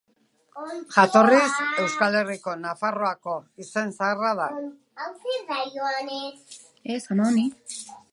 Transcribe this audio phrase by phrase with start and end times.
[0.93, 4.49] Jatorriz, Euskal Herriko Nafarroako izen zaharra da.